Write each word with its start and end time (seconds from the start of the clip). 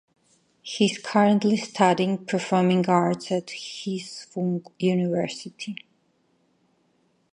He 0.63 0.85
is 0.85 0.97
currently 0.97 1.57
studying 1.57 2.25
performing 2.25 2.89
arts 2.89 3.31
at 3.31 3.51
Hsing 3.51 4.27
Wu 4.35 4.63
University. 4.79 5.75